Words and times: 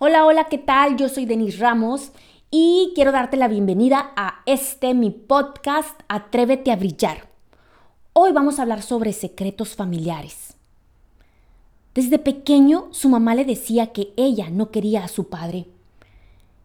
Hola, 0.00 0.26
hola, 0.26 0.44
¿qué 0.44 0.58
tal? 0.58 0.96
Yo 0.96 1.08
soy 1.08 1.26
Denis 1.26 1.58
Ramos 1.58 2.12
y 2.52 2.92
quiero 2.94 3.10
darte 3.10 3.36
la 3.36 3.48
bienvenida 3.48 4.12
a 4.14 4.42
este 4.46 4.94
mi 4.94 5.10
podcast 5.10 6.00
Atrévete 6.06 6.70
a 6.70 6.76
brillar. 6.76 7.28
Hoy 8.12 8.30
vamos 8.30 8.58
a 8.58 8.62
hablar 8.62 8.82
sobre 8.82 9.12
secretos 9.12 9.74
familiares. 9.74 10.54
Desde 11.96 12.20
pequeño 12.20 12.86
su 12.92 13.08
mamá 13.08 13.34
le 13.34 13.44
decía 13.44 13.88
que 13.88 14.12
ella 14.16 14.50
no 14.50 14.70
quería 14.70 15.02
a 15.02 15.08
su 15.08 15.24
padre, 15.24 15.66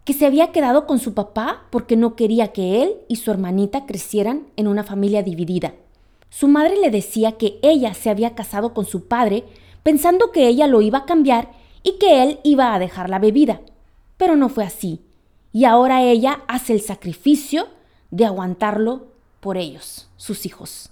que 0.06 0.14
se 0.14 0.28
había 0.28 0.52
quedado 0.52 0.86
con 0.86 1.00
su 1.00 1.16
papá 1.16 1.64
porque 1.72 1.98
no 1.98 2.16
quería 2.16 2.50
que 2.50 2.84
él 2.84 2.98
y 3.08 3.16
su 3.16 3.32
hermanita 3.32 3.88
crecieran 3.88 4.46
en 4.58 4.68
una 4.68 4.84
familia 4.84 5.24
dividida. 5.24 5.74
Su 6.30 6.48
madre 6.48 6.78
le 6.78 6.92
decía 6.92 7.32
que 7.32 7.58
ella 7.64 7.96
se 7.96 8.12
había 8.12 8.36
casado 8.36 8.76
con 8.76 8.86
su 8.86 9.08
padre 9.08 9.44
pensando 9.82 10.32
que 10.32 10.48
ella 10.48 10.68
lo 10.68 10.82
iba 10.82 11.00
a 11.00 11.06
cambiar 11.06 11.63
y 11.84 11.98
que 12.00 12.24
él 12.24 12.40
iba 12.44 12.74
a 12.74 12.80
dejar 12.80 13.10
la 13.10 13.20
bebida. 13.20 13.62
Pero 14.18 14.36
no 14.36 14.50
fue 14.50 14.64
así, 14.64 15.02
y 15.52 15.66
ahora 15.66 16.02
ella 16.02 16.42
hace 16.48 16.74
el 16.74 16.82
sacrificio 16.82 17.68
de 18.10 18.26
aguantarlo 18.26 19.08
por 19.40 19.58
ellos, 19.58 20.10
sus 20.18 20.46
hijos. 20.46 20.90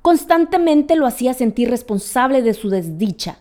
Constantemente 0.00 0.96
lo 0.96 1.06
hacía 1.06 1.34
sentir 1.34 1.68
responsable 1.68 2.40
de 2.42 2.54
su 2.54 2.70
desdicha. 2.70 3.40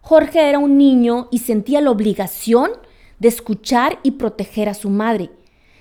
Jorge 0.00 0.48
era 0.48 0.58
un 0.58 0.78
niño 0.78 1.28
y 1.30 1.38
sentía 1.38 1.80
la 1.80 1.90
obligación 1.90 2.70
de 3.18 3.28
escuchar 3.28 3.98
y 4.02 4.12
proteger 4.12 4.68
a 4.68 4.74
su 4.74 4.90
madre. 4.90 5.30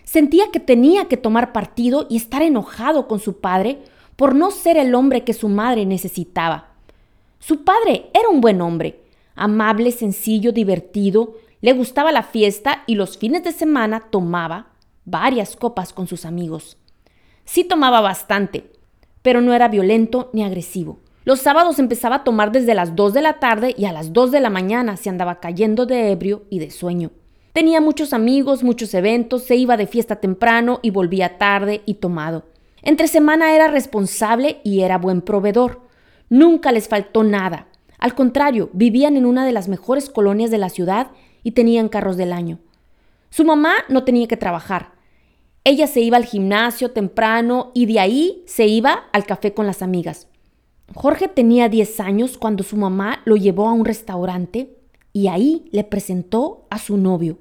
Sentía 0.03 0.51
que 0.51 0.59
tenía 0.59 1.07
que 1.07 1.17
tomar 1.17 1.53
partido 1.53 2.05
y 2.09 2.17
estar 2.17 2.41
enojado 2.41 3.07
con 3.07 3.19
su 3.19 3.39
padre 3.39 3.79
por 4.15 4.35
no 4.35 4.51
ser 4.51 4.77
el 4.77 4.93
hombre 4.93 5.23
que 5.23 5.33
su 5.33 5.47
madre 5.47 5.85
necesitaba. 5.85 6.73
Su 7.39 7.63
padre 7.63 8.09
era 8.13 8.27
un 8.27 8.41
buen 8.41 8.59
hombre, 8.61 8.99
amable, 9.39 9.91
sencillo, 9.91 10.51
divertido, 10.51 11.35
le 11.61 11.73
gustaba 11.73 12.11
la 12.11 12.23
fiesta 12.23 12.83
y 12.85 12.95
los 12.95 13.17
fines 13.17 13.43
de 13.43 13.51
semana 13.51 14.01
tomaba 14.11 14.67
varias 15.05 15.55
copas 15.55 15.93
con 15.93 16.07
sus 16.07 16.25
amigos. 16.25 16.77
Sí 17.45 17.63
tomaba 17.63 18.01
bastante, 18.01 18.71
pero 19.21 19.41
no 19.41 19.53
era 19.53 19.67
violento 19.67 20.29
ni 20.33 20.43
agresivo. 20.43 20.99
Los 21.25 21.39
sábados 21.39 21.79
empezaba 21.79 22.17
a 22.17 22.23
tomar 22.23 22.51
desde 22.51 22.75
las 22.75 22.95
2 22.95 23.13
de 23.13 23.21
la 23.21 23.39
tarde 23.39 23.73
y 23.77 23.85
a 23.85 23.91
las 23.91 24.13
2 24.13 24.31
de 24.31 24.39
la 24.39 24.49
mañana 24.49 24.97
se 24.97 25.09
andaba 25.09 25.39
cayendo 25.39 25.85
de 25.85 26.11
ebrio 26.11 26.45
y 26.49 26.59
de 26.59 26.71
sueño. 26.71 27.11
Tenía 27.53 27.81
muchos 27.81 28.13
amigos, 28.13 28.63
muchos 28.63 28.93
eventos, 28.93 29.43
se 29.43 29.55
iba 29.55 29.75
de 29.75 29.87
fiesta 29.87 30.17
temprano 30.17 30.79
y 30.81 30.91
volvía 30.91 31.37
tarde 31.37 31.81
y 31.85 31.95
tomado. 31.95 32.45
Entre 32.81 33.07
semana 33.07 33.53
era 33.53 33.67
responsable 33.67 34.61
y 34.63 34.81
era 34.81 34.97
buen 34.97 35.21
proveedor. 35.21 35.81
Nunca 36.29 36.71
les 36.71 36.87
faltó 36.87 37.23
nada. 37.23 37.68
Al 37.99 38.15
contrario, 38.15 38.69
vivían 38.73 39.17
en 39.17 39.25
una 39.25 39.45
de 39.45 39.51
las 39.51 39.67
mejores 39.67 40.09
colonias 40.09 40.51
de 40.51 40.57
la 40.57 40.69
ciudad 40.69 41.11
y 41.43 41.51
tenían 41.51 41.89
carros 41.89 42.17
del 42.17 42.33
año. 42.33 42.59
Su 43.29 43.43
mamá 43.43 43.73
no 43.89 44.03
tenía 44.03 44.27
que 44.27 44.37
trabajar. 44.37 44.93
Ella 45.63 45.87
se 45.87 45.99
iba 46.01 46.17
al 46.17 46.25
gimnasio 46.25 46.91
temprano 46.91 47.71
y 47.73 47.85
de 47.85 47.99
ahí 47.99 48.43
se 48.47 48.65
iba 48.65 49.03
al 49.11 49.25
café 49.25 49.53
con 49.53 49.67
las 49.67 49.81
amigas. 49.81 50.27
Jorge 50.95 51.27
tenía 51.27 51.69
10 51.69 51.99
años 51.99 52.37
cuando 52.37 52.63
su 52.63 52.75
mamá 52.75 53.21
lo 53.25 53.35
llevó 53.35 53.67
a 53.67 53.73
un 53.73 53.85
restaurante 53.85 54.75
y 55.13 55.27
ahí 55.27 55.69
le 55.71 55.83
presentó 55.83 56.65
a 56.69 56.79
su 56.79 56.97
novio. 56.97 57.37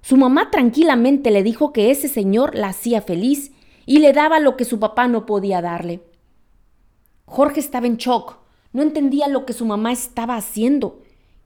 Su 0.00 0.16
mamá 0.16 0.50
tranquilamente 0.50 1.30
le 1.30 1.42
dijo 1.42 1.72
que 1.72 1.90
ese 1.90 2.08
señor 2.08 2.54
la 2.54 2.68
hacía 2.68 3.00
feliz 3.00 3.52
y 3.86 3.98
le 3.98 4.12
daba 4.12 4.40
lo 4.40 4.56
que 4.56 4.64
su 4.64 4.78
papá 4.78 5.06
no 5.08 5.26
podía 5.26 5.62
darle. 5.62 6.02
Jorge 7.26 7.60
estaba 7.60 7.86
en 7.86 7.96
shock. 7.96 8.43
No 8.74 8.82
entendía 8.82 9.28
lo 9.28 9.46
que 9.46 9.52
su 9.52 9.64
mamá 9.64 9.92
estaba 9.92 10.36
haciendo. 10.36 11.00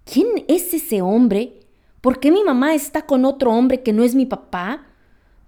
¿Quién 0.04 0.26
es 0.48 0.72
ese 0.72 1.02
hombre? 1.02 1.60
¿Por 2.00 2.20
qué 2.20 2.32
mi 2.32 2.42
mamá 2.42 2.74
está 2.74 3.02
con 3.02 3.26
otro 3.26 3.52
hombre 3.52 3.82
que 3.82 3.92
no 3.92 4.02
es 4.02 4.14
mi 4.14 4.24
papá? 4.24 4.86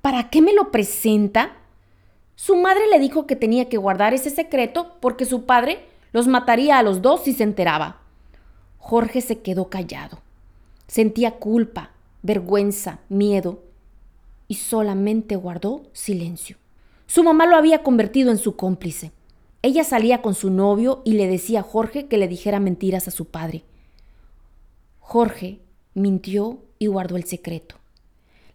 ¿Para 0.03 0.28
qué 0.28 0.42
me 0.42 0.53
lo 0.53 0.70
presenta? 0.70 1.56
Su 2.37 2.55
madre 2.56 2.83
le 2.91 2.98
dijo 2.98 3.27
que 3.27 3.34
tenía 3.34 3.70
que 3.70 3.78
guardar 3.78 4.12
ese 4.12 4.28
secreto 4.28 4.97
porque 5.00 5.25
su 5.25 5.47
padre 5.47 5.87
los 6.12 6.28
mataría 6.28 6.78
a 6.78 6.82
los 6.82 7.00
dos 7.00 7.25
si 7.25 7.32
se 7.32 7.44
enteraba. 7.44 8.03
Jorge 8.77 9.22
se 9.22 9.41
quedó 9.41 9.71
callado. 9.71 10.21
Sentía 10.87 11.38
culpa, 11.38 11.93
vergüenza, 12.21 12.99
miedo 13.09 13.62
y 14.49 14.56
solamente 14.56 15.34
guardó 15.34 15.84
silencio. 15.94 16.59
Su 17.06 17.25
mamá 17.25 17.47
lo 17.47 17.56
había 17.56 17.83
convertido 17.83 18.31
en 18.31 18.38
su 18.38 18.54
cómplice. 18.56 19.12
Ella 19.62 19.84
salía 19.84 20.22
con 20.22 20.34
su 20.34 20.50
novio 20.50 21.03
y 21.04 21.12
le 21.12 21.26
decía 21.26 21.60
a 21.60 21.65
Jorge 21.65 22.06
que 22.06 22.16
le 22.16 22.28
dijera 22.28 22.60
mentiras 22.60 23.09
a 23.09 23.10
su 23.10 23.26
padre. 23.26 23.65
Jorge 25.00 25.60
mintió 25.93 26.59
y 26.78 26.87
guardó 26.87 27.16
el 27.16 27.25
secreto. 27.25 27.76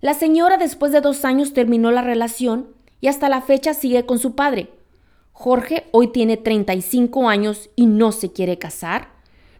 La 0.02 0.14
señora 0.14 0.58
después 0.58 0.92
de 0.92 1.02
dos 1.02 1.26
años 1.26 1.54
terminó 1.54 1.92
la 1.92 2.02
relación 2.02 2.70
y 3.02 3.08
hasta 3.08 3.30
la 3.30 3.42
fecha 3.42 3.74
sigue 3.74 4.06
con 4.06 4.20
su 4.20 4.36
padre. 4.36 4.70
Jorge 5.32 5.86
hoy 5.92 6.08
tiene 6.08 6.38
35 6.38 7.30
años 7.30 7.70
y 7.76 7.86
no 7.86 8.12
se 8.12 8.32
quiere 8.32 8.58
casar, 8.58 9.10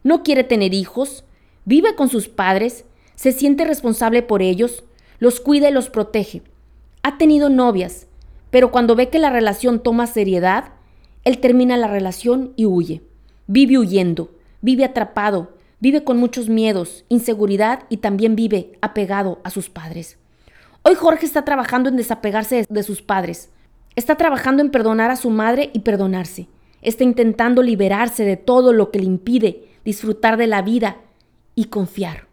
no 0.02 0.22
quiere 0.22 0.42
tener 0.42 0.72
hijos, 0.72 1.24
vive 1.64 1.94
con 1.94 2.08
sus 2.08 2.28
padres, 2.28 2.84
se 3.14 3.32
siente 3.32 3.64
responsable 3.64 4.22
por 4.22 4.40
ellos, 4.40 4.84
los 5.18 5.38
cuida 5.38 5.68
y 5.68 5.72
los 5.72 5.90
protege. 5.90 6.42
Ha 7.02 7.18
tenido 7.18 7.50
novias, 7.50 8.06
pero 8.50 8.72
cuando 8.72 8.96
ve 8.96 9.10
que 9.10 9.18
la 9.18 9.30
relación 9.30 9.82
toma 9.82 10.06
seriedad, 10.06 10.72
él 11.26 11.40
termina 11.40 11.76
la 11.76 11.88
relación 11.88 12.52
y 12.54 12.66
huye. 12.66 13.02
Vive 13.48 13.78
huyendo, 13.78 14.30
vive 14.60 14.84
atrapado, 14.84 15.56
vive 15.80 16.04
con 16.04 16.18
muchos 16.18 16.48
miedos, 16.48 17.04
inseguridad 17.08 17.82
y 17.88 17.96
también 17.96 18.36
vive 18.36 18.78
apegado 18.80 19.40
a 19.42 19.50
sus 19.50 19.68
padres. 19.68 20.18
Hoy 20.84 20.94
Jorge 20.94 21.26
está 21.26 21.44
trabajando 21.44 21.88
en 21.88 21.96
desapegarse 21.96 22.64
de 22.68 22.82
sus 22.84 23.02
padres. 23.02 23.50
Está 23.96 24.14
trabajando 24.14 24.62
en 24.62 24.70
perdonar 24.70 25.10
a 25.10 25.16
su 25.16 25.30
madre 25.30 25.70
y 25.72 25.80
perdonarse. 25.80 26.46
Está 26.80 27.02
intentando 27.02 27.60
liberarse 27.60 28.24
de 28.24 28.36
todo 28.36 28.72
lo 28.72 28.92
que 28.92 29.00
le 29.00 29.06
impide 29.06 29.64
disfrutar 29.84 30.36
de 30.36 30.46
la 30.46 30.62
vida 30.62 30.98
y 31.56 31.64
confiar. 31.64 32.28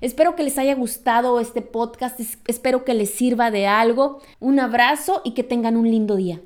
Espero 0.00 0.36
que 0.36 0.42
les 0.42 0.56
haya 0.56 0.74
gustado 0.74 1.38
este 1.38 1.60
podcast, 1.60 2.18
espero 2.46 2.82
que 2.86 2.94
les 2.94 3.10
sirva 3.10 3.50
de 3.50 3.66
algo. 3.66 4.22
Un 4.40 4.58
abrazo 4.58 5.20
y 5.22 5.32
que 5.32 5.42
tengan 5.42 5.76
un 5.76 5.90
lindo 5.90 6.16
día. 6.16 6.40